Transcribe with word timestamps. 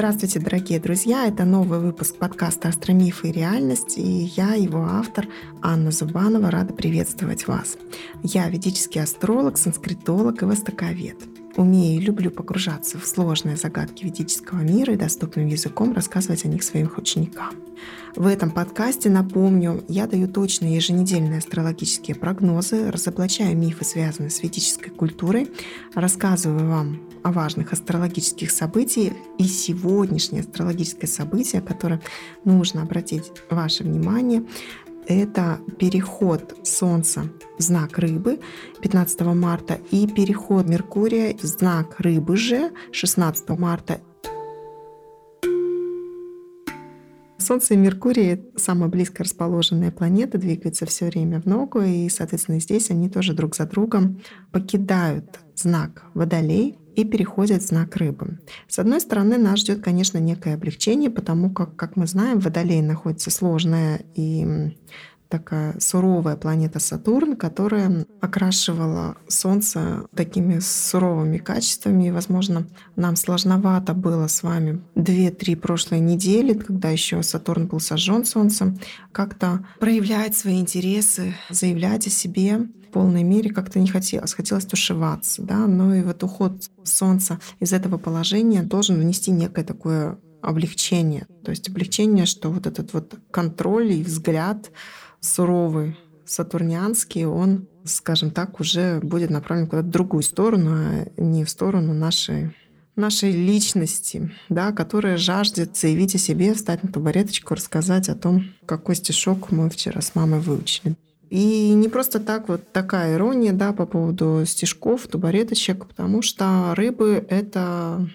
Здравствуйте, 0.00 0.40
дорогие 0.40 0.80
друзья! 0.80 1.26
Это 1.26 1.44
новый 1.44 1.78
выпуск 1.78 2.16
подкаста 2.16 2.68
«Астромифы 2.68 3.28
и 3.28 3.32
реальность», 3.32 3.98
и 3.98 4.32
я, 4.34 4.54
его 4.54 4.82
автор, 4.82 5.26
Анна 5.60 5.90
Зубанова, 5.90 6.50
рада 6.50 6.72
приветствовать 6.72 7.46
вас. 7.46 7.76
Я 8.22 8.48
ведический 8.48 9.02
астролог, 9.02 9.58
санскритолог 9.58 10.40
и 10.40 10.46
востоковед. 10.46 11.18
Умею 11.60 12.00
и 12.00 12.02
люблю 12.02 12.30
погружаться 12.30 12.98
в 12.98 13.06
сложные 13.06 13.54
загадки 13.54 14.04
ведического 14.04 14.60
мира 14.60 14.94
и 14.94 14.96
доступным 14.96 15.46
языком 15.46 15.92
рассказывать 15.92 16.46
о 16.46 16.48
них 16.48 16.62
своим 16.62 16.90
ученикам. 16.96 17.54
В 18.16 18.26
этом 18.26 18.50
подкасте, 18.50 19.10
напомню, 19.10 19.84
я 19.86 20.06
даю 20.06 20.26
точные 20.26 20.76
еженедельные 20.76 21.36
астрологические 21.36 22.16
прогнозы, 22.16 22.90
разоблачаю 22.90 23.58
мифы, 23.58 23.84
связанные 23.84 24.30
с 24.30 24.42
ведической 24.42 24.90
культурой, 24.90 25.50
рассказываю 25.94 26.66
вам 26.66 27.02
о 27.22 27.30
важных 27.30 27.74
астрологических 27.74 28.50
событиях. 28.50 29.12
И 29.36 29.44
сегодняшнее 29.44 30.40
астрологическое 30.40 31.10
событие, 31.10 31.60
которое 31.60 32.00
нужно 32.42 32.80
обратить 32.80 33.32
ваше 33.50 33.84
внимание, 33.84 34.44
это 35.10 35.60
переход 35.78 36.56
Солнца 36.62 37.24
в 37.58 37.62
знак 37.62 37.98
рыбы 37.98 38.40
15 38.80 39.20
марта 39.34 39.78
и 39.90 40.06
переход 40.06 40.68
Меркурия 40.68 41.36
в 41.36 41.42
знак 41.42 41.98
рыбы 41.98 42.36
же 42.36 42.70
16 42.92 43.48
марта. 43.50 44.00
Солнце 47.38 47.74
и 47.74 47.76
Меркурий— 47.76 48.44
самые 48.56 48.90
близко 48.90 49.24
расположенные 49.24 49.90
планеты, 49.90 50.38
двигаются 50.38 50.86
все 50.86 51.06
время 51.06 51.40
в 51.40 51.46
ногу, 51.46 51.80
и, 51.80 52.08
соответственно, 52.08 52.60
здесь 52.60 52.90
они 52.90 53.08
тоже 53.08 53.32
друг 53.32 53.56
за 53.56 53.66
другом 53.66 54.20
покидают 54.52 55.40
знак 55.56 56.04
Водолей 56.14 56.78
и 57.00 57.04
переходят 57.04 57.62
в 57.62 57.66
знак 57.66 57.96
рыбы. 57.96 58.38
С 58.68 58.78
одной 58.78 59.00
стороны, 59.00 59.38
нас 59.38 59.60
ждет, 59.60 59.82
конечно, 59.82 60.18
некое 60.18 60.54
облегчение, 60.54 61.10
потому 61.10 61.50
как, 61.50 61.76
как 61.76 61.96
мы 61.96 62.06
знаем, 62.06 62.38
Водолей 62.40 62.82
находится 62.82 63.30
сложная 63.30 64.02
и 64.14 64.76
такая 65.30 65.76
суровая 65.78 66.36
планета 66.36 66.80
Сатурн, 66.80 67.36
которая 67.36 68.04
окрашивала 68.20 69.16
Солнце 69.28 70.04
такими 70.14 70.58
суровыми 70.58 71.38
качествами. 71.38 72.08
И, 72.08 72.10
возможно, 72.10 72.66
нам 72.96 73.16
сложновато 73.16 73.94
было 73.94 74.26
с 74.26 74.42
вами 74.42 74.82
две-три 74.94 75.54
прошлые 75.54 76.00
недели, 76.00 76.52
когда 76.52 76.90
еще 76.90 77.22
Сатурн 77.22 77.68
был 77.68 77.80
сожжен 77.80 78.24
Солнцем, 78.24 78.78
как-то 79.12 79.64
проявлять 79.78 80.36
свои 80.36 80.60
интересы, 80.60 81.34
заявлять 81.48 82.06
о 82.06 82.10
себе 82.10 82.58
в 82.58 82.92
полной 82.92 83.22
мере 83.22 83.50
как-то 83.50 83.78
не 83.78 83.86
хотелось. 83.86 84.34
Хотелось 84.34 84.66
тушеваться. 84.66 85.42
Да? 85.42 85.66
Но 85.68 85.94
и 85.94 86.02
вот 86.02 86.22
уход 86.24 86.54
Солнца 86.82 87.38
из 87.60 87.72
этого 87.72 87.98
положения 87.98 88.62
должен 88.62 88.98
внести 88.98 89.30
некое 89.30 89.64
такое 89.64 90.18
облегчение. 90.42 91.26
То 91.44 91.50
есть 91.50 91.68
облегчение, 91.68 92.26
что 92.26 92.50
вот 92.50 92.66
этот 92.66 92.92
вот 92.92 93.14
контроль 93.30 93.92
и 93.92 94.02
взгляд 94.02 94.70
суровый, 95.20 95.96
сатурнианский, 96.24 97.24
он, 97.24 97.66
скажем 97.84 98.30
так, 98.30 98.60
уже 98.60 99.00
будет 99.00 99.30
направлен 99.30 99.66
куда-то 99.66 99.88
в 99.88 99.90
другую 99.90 100.22
сторону, 100.22 100.70
а 100.72 101.06
не 101.16 101.44
в 101.44 101.50
сторону 101.50 101.92
нашей 101.94 102.54
нашей 102.96 103.32
личности, 103.32 104.30
да, 104.48 104.72
которая 104.72 105.16
жаждет 105.16 105.76
заявить 105.76 106.14
о 106.14 106.18
себе, 106.18 106.54
встать 106.54 106.82
на 106.82 106.92
табуреточку, 106.92 107.54
рассказать 107.54 108.08
о 108.08 108.14
том, 108.14 108.44
какой 108.66 108.94
стишок 108.94 109.50
мы 109.50 109.70
вчера 109.70 110.00
с 110.02 110.14
мамой 110.14 110.40
выучили. 110.40 110.96
И 111.30 111.72
не 111.74 111.88
просто 111.88 112.18
так 112.18 112.48
вот 112.48 112.72
такая 112.72 113.14
ирония 113.14 113.52
да, 113.52 113.72
по 113.72 113.86
поводу 113.86 114.42
стишков, 114.44 115.06
тубареточек, 115.06 115.86
потому 115.86 116.22
что 116.22 116.74
рыбы— 116.74 117.24
это 117.28 118.08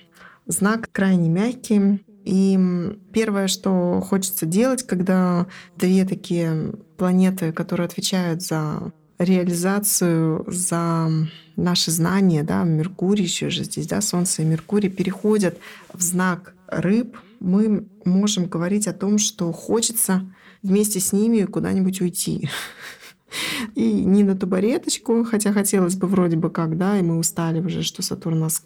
знак 0.46 0.90
крайне 0.92 1.30
мягкий. 1.30 2.06
И 2.26 2.60
первое, 3.14 3.48
что 3.48 4.02
хочется 4.02 4.48
делать, 4.48 4.84
когда 4.84 5.46
две 5.78 6.06
такие 6.06 6.74
планеты, 6.98 7.52
которые 7.54 7.86
отвечают 7.86 8.42
за 8.42 8.92
реализацию, 9.20 10.44
за 10.48 11.10
наши 11.56 11.92
знания, 11.92 12.42
да, 12.42 12.64
Меркурий 12.64 13.24
еще 13.24 13.50
же 13.52 13.64
здесь, 13.64 13.88
да, 13.88 14.02
Солнце 14.02 14.42
и 14.42 14.46
Меркурий 14.46 14.90
переходят 14.90 15.58
в 15.94 16.02
знак 16.02 16.56
рыб, 16.68 17.16
мы 17.40 17.86
можем 18.06 18.48
говорить 18.48 18.88
о 18.88 18.94
том, 18.94 19.20
что 19.20 19.52
хочется 19.52 20.26
вместе 20.64 21.00
с 21.00 21.14
ними 21.14 21.44
куда-нибудь 21.44 22.02
уйти. 22.02 22.50
И 23.76 24.04
не 24.06 24.24
на 24.24 24.36
табуреточку, 24.36 25.24
хотя 25.24 25.52
хотелось 25.52 25.96
бы 25.96 26.08
вроде 26.08 26.38
бы 26.38 26.50
как, 26.50 26.78
да, 26.78 26.98
и 26.98 27.02
мы 27.02 27.18
устали 27.18 27.60
уже, 27.60 27.84
что 27.84 28.02
Сатурн 28.02 28.40
нас 28.40 28.62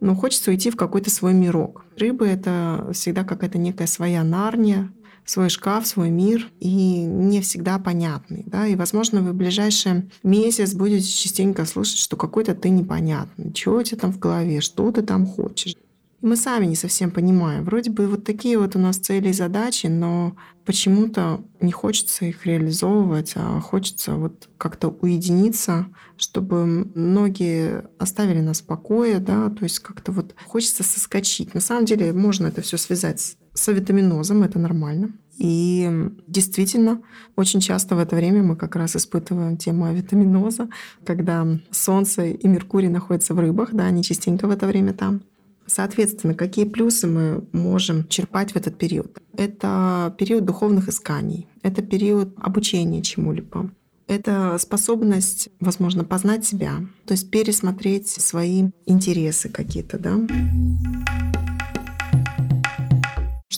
но 0.00 0.14
хочется 0.14 0.50
уйти 0.50 0.70
в 0.70 0.76
какой-то 0.76 1.10
свой 1.10 1.34
мирок. 1.34 1.84
Рыбы— 1.96 2.26
это 2.28 2.90
всегда 2.92 3.24
какая-то 3.24 3.58
некая 3.58 3.86
своя 3.86 4.24
нарния, 4.24 4.92
свой 5.24 5.50
шкаф, 5.50 5.86
свой 5.86 6.10
мир 6.10 6.50
и 6.58 7.02
не 7.02 7.40
всегда 7.40 7.78
понятный. 7.78 8.44
Да? 8.46 8.66
И, 8.66 8.76
возможно, 8.76 9.20
вы 9.20 9.32
в 9.32 9.34
ближайший 9.34 10.10
месяц 10.22 10.74
будете 10.74 11.06
частенько 11.06 11.66
слышать, 11.66 11.98
что 11.98 12.16
какой-то 12.16 12.54
ты 12.54 12.70
непонятный. 12.70 13.52
Чего 13.52 13.76
у 13.76 13.82
тебя 13.82 13.98
там 13.98 14.12
в 14.12 14.18
голове? 14.18 14.60
Что 14.60 14.90
ты 14.90 15.02
там 15.02 15.26
хочешь? 15.26 15.74
И 16.20 16.26
мы 16.26 16.36
сами 16.36 16.66
не 16.66 16.74
совсем 16.74 17.10
понимаем. 17.10 17.64
Вроде 17.64 17.90
бы 17.90 18.08
вот 18.08 18.24
такие 18.24 18.58
вот 18.58 18.74
у 18.76 18.78
нас 18.78 18.96
цели 18.96 19.28
и 19.28 19.32
задачи, 19.32 19.86
но 19.86 20.36
почему-то 20.64 21.44
не 21.60 21.72
хочется 21.72 22.24
их 22.24 22.44
реализовывать, 22.44 23.32
а 23.36 23.60
хочется 23.60 24.14
вот 24.14 24.48
как-то 24.58 24.88
уединиться, 24.88 25.86
чтобы 26.16 26.90
ноги 26.94 27.82
оставили 27.98 28.40
нас 28.40 28.60
в 28.60 28.66
покое, 28.66 29.18
да, 29.18 29.48
то 29.48 29.62
есть 29.62 29.78
как-то 29.78 30.12
вот 30.12 30.34
хочется 30.44 30.82
соскочить. 30.82 31.54
На 31.54 31.60
самом 31.60 31.84
деле 31.84 32.12
можно 32.12 32.48
это 32.48 32.62
все 32.62 32.76
связать 32.76 33.36
с 33.54 33.68
авитаминозом, 33.68 34.42
это 34.42 34.58
нормально. 34.58 35.12
И 35.38 35.88
действительно, 36.26 37.00
очень 37.36 37.60
часто 37.60 37.94
в 37.94 38.00
это 38.00 38.16
время 38.16 38.42
мы 38.42 38.56
как 38.56 38.74
раз 38.74 38.96
испытываем 38.96 39.56
тему 39.56 39.84
авитаминоза, 39.84 40.68
когда 41.04 41.46
Солнце 41.70 42.26
и 42.26 42.48
Меркурий 42.48 42.88
находятся 42.88 43.34
в 43.34 43.38
рыбах, 43.38 43.70
да, 43.72 43.86
они 43.86 44.02
частенько 44.02 44.48
в 44.48 44.50
это 44.50 44.66
время 44.66 44.92
там. 44.94 45.22
Соответственно, 45.68 46.34
какие 46.34 46.64
плюсы 46.64 47.06
мы 47.06 47.44
можем 47.52 48.08
черпать 48.08 48.52
в 48.52 48.56
этот 48.56 48.78
период? 48.78 49.18
Это 49.36 50.14
период 50.18 50.44
духовных 50.44 50.88
исканий, 50.88 51.46
это 51.62 51.82
период 51.82 52.34
обучения 52.38 53.02
чему-либо, 53.02 53.70
это 54.08 54.56
способность, 54.58 55.50
возможно, 55.60 56.02
познать 56.02 56.44
себя, 56.44 56.76
то 57.04 57.12
есть 57.12 57.30
пересмотреть 57.30 58.08
свои 58.08 58.70
интересы 58.86 59.50
какие-то, 59.50 59.98
да. 59.98 60.18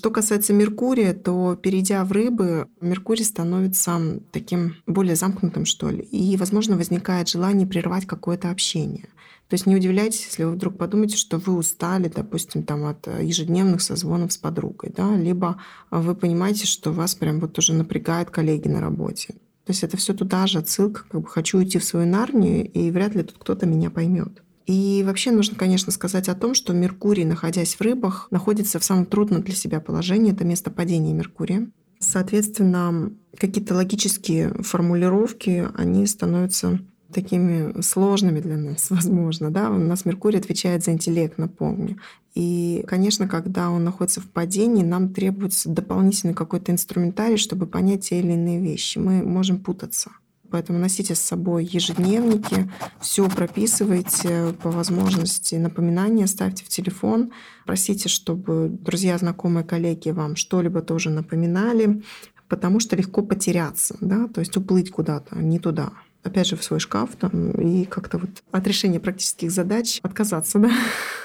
Что 0.00 0.11
касается 0.11 0.55
Меркурия, 0.55 1.12
то 1.12 1.56
перейдя 1.56 2.03
в 2.06 2.12
рыбы, 2.12 2.69
Меркурий 2.81 3.22
становится 3.22 4.00
таким 4.33 4.77
более 4.87 5.15
замкнутым, 5.15 5.66
что 5.66 5.91
ли. 5.91 6.00
И, 6.00 6.38
возможно, 6.38 6.78
возникает 6.78 7.28
желание 7.28 7.66
прервать 7.66 8.06
какое-то 8.06 8.50
общение. 8.50 9.11
То 9.49 9.55
есть 9.55 9.66
не 9.66 9.77
удивляйтесь, 9.77 10.25
если 10.25 10.44
вы 10.44 10.53
вдруг 10.53 10.78
подумаете, 10.78 11.19
что 11.19 11.37
вы 11.37 11.55
устали, 11.55 12.09
допустим, 12.09 12.62
там, 12.62 12.87
от 12.87 13.09
ежедневных 13.09 13.83
созвонов 13.83 14.33
с 14.33 14.38
подругой, 14.38 14.91
да, 14.97 15.15
либо 15.15 15.61
вы 15.91 16.15
понимаете, 16.15 16.65
что 16.65 16.93
вас 16.93 17.15
прям 17.15 17.38
вот 17.38 17.59
уже 17.59 17.75
напрягают 17.75 18.31
коллеги 18.31 18.69
на 18.69 18.81
работе. 18.81 19.34
То 19.67 19.72
есть 19.72 19.84
это 19.84 19.99
все 19.99 20.15
туда 20.15 20.47
же 20.47 20.61
отсылка, 20.61 21.05
как 21.11 21.21
бы 21.21 21.28
хочу 21.28 21.59
уйти 21.59 21.78
в 21.78 21.84
свою 21.84 22.06
нарнию, 22.06 22.67
и 22.67 22.91
вряд 22.91 23.15
ли 23.15 23.22
тут 23.22 23.37
кто-то 23.38 23.67
меня 23.67 23.91
поймет. 23.91 24.43
И 24.70 25.03
вообще 25.04 25.32
нужно, 25.32 25.56
конечно, 25.56 25.91
сказать 25.91 26.28
о 26.28 26.36
том, 26.36 26.54
что 26.54 26.72
Меркурий, 26.72 27.25
находясь 27.25 27.75
в 27.75 27.81
рыбах, 27.81 28.28
находится 28.31 28.78
в 28.78 28.84
самом 28.84 29.04
трудном 29.04 29.42
для 29.42 29.56
себя 29.56 29.81
положении. 29.81 30.32
Это 30.32 30.44
место 30.44 30.70
падения 30.70 31.12
Меркурия. 31.12 31.69
Соответственно, 31.98 33.10
какие-то 33.36 33.75
логические 33.75 34.55
формулировки, 34.62 35.67
они 35.75 36.06
становятся 36.06 36.78
такими 37.12 37.81
сложными 37.82 38.38
для 38.38 38.56
нас, 38.56 38.87
возможно. 38.90 39.50
Да? 39.50 39.70
У 39.70 39.78
нас 39.78 40.05
Меркурий 40.05 40.38
отвечает 40.38 40.84
за 40.84 40.93
интеллект, 40.93 41.37
напомню. 41.37 41.99
И, 42.37 42.84
конечно, 42.87 43.26
когда 43.26 43.70
он 43.70 43.82
находится 43.82 44.20
в 44.20 44.31
падении, 44.31 44.84
нам 44.84 45.12
требуется 45.12 45.69
дополнительный 45.69 46.34
какой-то 46.34 46.70
инструментарий, 46.70 47.38
чтобы 47.38 47.66
понять 47.66 48.08
те 48.08 48.20
или 48.20 48.34
иные 48.34 48.61
вещи. 48.61 48.99
Мы 48.99 49.25
можем 49.25 49.58
путаться. 49.58 50.12
Поэтому 50.50 50.79
носите 50.79 51.14
с 51.14 51.20
собой 51.20 51.64
ежедневники, 51.64 52.70
все 53.00 53.29
прописывайте 53.29 54.55
по 54.62 54.70
возможности, 54.70 55.55
напоминания 55.55 56.26
ставьте 56.26 56.64
в 56.64 56.69
телефон, 56.69 57.32
просите, 57.67 58.08
чтобы 58.08 58.69
друзья, 58.70 59.17
знакомые, 59.19 59.64
коллеги 59.64 60.11
вам 60.11 60.37
что-либо 60.37 60.82
тоже 60.82 61.11
напоминали, 61.11 62.02
потому 62.49 62.81
что 62.81 62.97
легко 62.97 63.23
потеряться, 63.23 63.97
да, 64.00 64.26
то 64.29 64.41
есть 64.41 64.56
уплыть 64.56 64.91
куда-то, 64.91 65.37
не 65.37 65.58
туда 65.58 65.93
опять 66.23 66.47
же, 66.47 66.56
в 66.56 66.64
свой 66.64 66.81
шкаф 66.81 67.11
там, 67.19 67.50
и 67.52 67.85
как-то 67.85 68.19
вот 68.19 68.31
от 68.50 68.67
решения 68.67 69.00
практических 69.00 69.50
задач 69.50 70.00
отказаться, 70.02 70.58
да. 70.58 70.70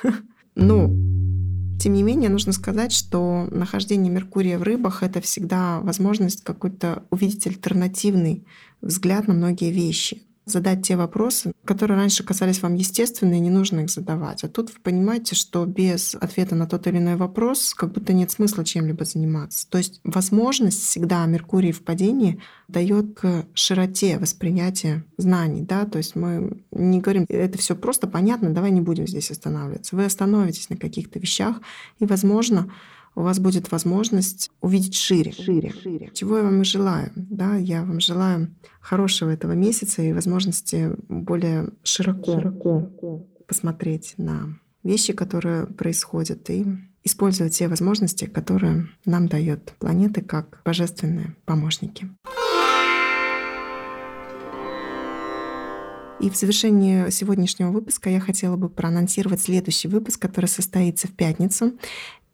Но, 0.55 0.87
тем 1.79 1.93
не 1.93 2.03
менее, 2.03 2.29
нужно 2.29 2.53
сказать, 2.53 2.91
что 2.91 3.47
нахождение 3.51 4.11
Меркурия 4.11 4.57
в 4.57 4.63
рыбах— 4.63 5.03
это 5.03 5.19
всегда 5.21 5.81
возможность 5.81 6.43
какой-то 6.43 7.03
увидеть 7.09 7.45
альтернативный 7.47 8.45
взгляд 8.85 9.27
на 9.27 9.33
многие 9.33 9.71
вещи. 9.71 10.21
задать 10.45 10.83
те 10.83 10.95
вопросы, 10.95 11.53
которые 11.65 11.97
раньше 11.97 12.23
казались 12.23 12.61
вам 12.61 12.75
естественны, 12.75 13.35
и 13.35 13.39
не 13.39 13.49
нужно 13.49 13.81
их 13.81 13.89
задавать. 13.89 14.43
А 14.43 14.47
тут 14.47 14.69
вы 14.69 14.79
понимаете, 14.81 15.35
что 15.35 15.65
без 15.65 16.15
ответа 16.15 16.55
на 16.55 16.67
тот 16.67 16.87
или 16.87 16.97
иной 16.97 17.15
вопрос 17.15 17.73
как 17.73 17.91
будто 17.91 18.13
нет 18.13 18.31
смысла 18.31 18.63
чем-либо 18.63 19.05
заниматься. 19.05 19.67
То 19.69 19.79
есть 19.79 19.99
возможность 20.03 20.81
всегда 20.83 21.25
Меркурий 21.25 21.71
в 21.71 21.83
падении 21.83 22.39
дает 22.67 23.19
к 23.19 23.45
широте 23.53 24.19
восприятия 24.19 25.03
знаний. 25.17 25.61
Да? 25.61 25.85
То 25.85 25.97
есть 25.97 26.15
мы 26.15 26.61
не 26.71 26.99
говорим, 26.99 27.25
это 27.27 27.57
все 27.57 27.75
просто 27.75 28.07
понятно, 28.07 28.51
давай 28.51 28.71
не 28.71 28.81
будем 28.81 29.07
здесь 29.07 29.31
останавливаться. 29.31 29.95
Вы 29.95 30.05
остановитесь 30.05 30.69
на 30.69 30.77
каких-то 30.77 31.19
вещах, 31.19 31.59
и, 31.99 32.05
возможно, 32.05 32.71
у 33.15 33.21
вас 33.21 33.39
будет 33.39 33.71
возможность 33.71 34.51
увидеть 34.61 34.95
шире, 34.95 35.31
шире, 35.31 35.71
шире. 35.71 36.11
Чего 36.13 36.37
я 36.37 36.43
вам 36.43 36.61
и 36.61 36.65
желаю. 36.65 37.11
Да? 37.15 37.55
Я 37.55 37.83
вам 37.83 37.99
желаю 37.99 38.53
хорошего 38.81 39.29
этого 39.29 39.53
месяца 39.53 40.01
и 40.01 40.13
возможности 40.13 40.91
более 41.07 41.69
широко, 41.83 42.33
широко 42.33 43.25
посмотреть 43.47 44.15
на 44.17 44.59
вещи, 44.83 45.13
которые 45.13 45.65
происходят, 45.65 46.49
и 46.49 46.65
использовать 47.03 47.53
все 47.53 47.67
возможности, 47.67 48.25
которые 48.25 48.89
нам 49.05 49.27
дает 49.27 49.73
планеты 49.79 50.21
как 50.21 50.61
божественные 50.65 51.35
помощники. 51.45 52.09
И 56.19 56.29
в 56.29 56.35
завершении 56.35 57.09
сегодняшнего 57.11 57.71
выпуска 57.71 58.09
я 58.09 58.19
хотела 58.19 58.55
бы 58.55 58.69
проанонсировать 58.69 59.41
следующий 59.41 59.87
выпуск, 59.87 60.21
который 60.21 60.47
состоится 60.47 61.07
в 61.07 61.11
пятницу. 61.11 61.73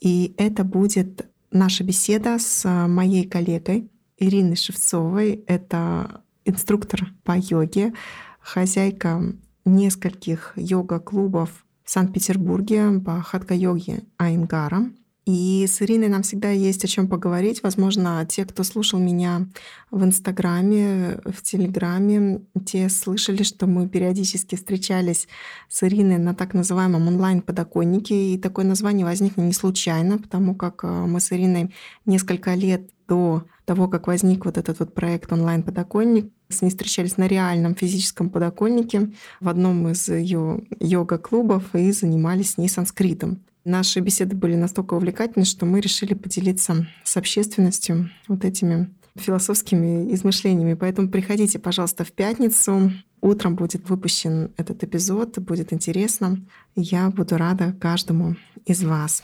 И 0.02 0.34
это 0.38 0.64
будет 0.64 1.30
наша 1.52 1.84
беседа 1.84 2.40
с 2.40 2.68
моей 2.88 3.28
коллегой 3.28 3.90
Ириной 4.18 4.56
Шевцовой. 4.56 5.44
Это 5.48 6.24
инструктор 6.44 7.14
по 7.24 7.38
йоге, 7.38 7.94
хозяйка 8.40 9.22
нескольких 9.64 10.54
йога-клубов 10.56 11.50
в 11.84 11.90
Санкт-Петербурге 11.92 13.00
по 13.00 13.22
хатка-йоге 13.22 14.04
Айнгара. 14.18 14.92
И 15.26 15.68
с 15.68 15.82
Ириной 15.84 16.08
нам 16.08 16.24
всегда 16.24 16.50
есть 16.50 16.84
о 16.84 16.88
чем 16.88 17.08
поговорить. 17.08 17.62
Возможно, 17.62 18.26
те, 18.28 18.44
кто 18.44 18.64
слушал 18.64 19.00
меня 19.00 19.48
в 19.92 20.04
Инстаграме, 20.04 21.20
в 21.26 21.44
Телеграме, 21.44 22.42
те 22.66 22.90
слышали, 22.90 23.44
что 23.44 23.68
мы 23.68 23.88
периодически 23.88 24.56
встречались 24.56 25.28
с 25.70 25.84
Ириной 25.84 26.18
на 26.18 26.34
так 26.34 26.56
называемом 26.56 27.08
онлайн-подоконнике. 27.08 28.34
И 28.34 28.40
такое 28.40 28.66
название 28.66 29.06
возникло 29.06 29.44
не 29.44 29.54
случайно, 29.54 30.18
потому 30.18 30.56
как 30.56 30.84
э, 30.84 30.88
мы 30.88 31.20
с 31.20 31.32
Ириной 31.32 31.72
несколько 32.06 32.56
лет 32.56 32.90
до 33.08 33.44
того, 33.66 33.88
как 33.88 34.08
возник 34.08 34.46
вот 34.46 34.58
этот 34.58 34.80
вот 34.80 34.96
проект 34.96 35.32
онлайн-подоконник, 35.32 36.32
с 36.50 36.62
ней 36.62 36.70
встречались 36.70 37.18
на 37.18 37.28
реальном 37.28 37.76
физическом 37.76 38.30
подоконнике 38.30 39.12
в 39.40 39.48
одном 39.48 39.88
из 39.90 40.10
ее 40.10 40.64
йога-клубов 40.80 41.76
и 41.76 41.92
занимались 41.92 42.52
с 42.52 42.58
ней 42.58 42.70
санскритом. 42.70 43.44
Наши 43.64 44.00
беседы 44.00 44.36
были 44.36 44.56
настолько 44.56 44.96
увлекательны, 44.96 45.46
что 45.46 45.68
мы 45.68 45.82
решили 45.82 46.16
поделиться 46.16 46.88
с 47.04 47.16
общественностью 47.16 48.10
вот 48.28 48.44
этими 48.44 48.90
философскими 49.16 50.12
измышлениями. 50.16 50.74
Поэтому 50.74 51.10
приходите, 51.10 51.60
пожалуйста, 51.60 52.04
в 52.04 52.12
пятницу. 52.12 52.92
Утром 53.22 53.56
будет 53.56 53.88
выпущен 53.88 54.52
этот 54.58 54.84
эпизод, 54.84 55.38
будет 55.38 55.74
интересно. 55.74 56.44
Я 56.76 57.12
буду 57.12 57.38
рада 57.38 57.74
каждому 57.80 58.36
из 58.66 58.84
вас. 58.84 59.24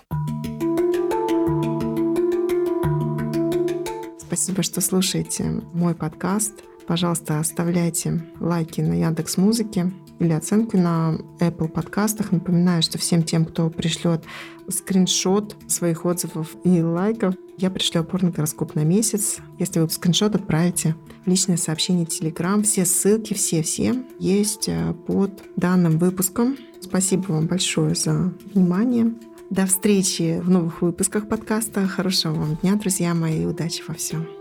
Спасибо, 4.19 4.61
что 4.61 4.81
слушаете 4.81 5.63
мой 5.73 5.95
подкаст. 5.95 6.53
Пожалуйста, 6.87 7.39
оставляйте 7.39 8.23
лайки 8.39 8.79
на 8.79 8.93
Яндекс 8.93 9.35
Музыке 9.37 9.91
или 10.19 10.31
оценку 10.31 10.77
на 10.77 11.17
Apple 11.39 11.67
подкастах. 11.67 12.31
Напоминаю, 12.31 12.81
что 12.81 12.97
всем 12.97 13.23
тем, 13.23 13.45
кто 13.45 13.69
пришлет 13.69 14.23
скриншот 14.69 15.55
своих 15.67 16.05
отзывов 16.05 16.55
и 16.63 16.81
лайков, 16.81 17.35
я 17.57 17.69
пришлю 17.69 18.01
опорный 18.01 18.31
гороскоп 18.31 18.75
на 18.75 18.85
месяц. 18.85 19.39
Если 19.59 19.79
вы 19.79 19.89
скриншот 19.89 20.35
отправите 20.35 20.95
личное 21.25 21.57
сообщение 21.57 22.05
Telegram, 22.05 22.63
все 22.63 22.85
ссылки, 22.85 23.33
все-все 23.33 24.03
есть 24.19 24.69
э, 24.69 24.93
под 25.07 25.43
данным 25.55 25.97
выпуском. 25.97 26.57
Спасибо 26.79 27.31
вам 27.31 27.47
большое 27.47 27.95
за 27.95 28.33
внимание. 28.53 29.13
До 29.49 29.65
встречи 29.65 30.39
в 30.39 30.49
новых 30.49 30.81
выпусках 30.81 31.27
подкаста. 31.27 31.85
Хорошего 31.87 32.33
вам 32.33 32.55
дня, 32.61 32.75
друзья 32.75 33.13
мои, 33.13 33.45
удачи 33.45 33.83
во 33.87 33.93
всем. 33.93 34.36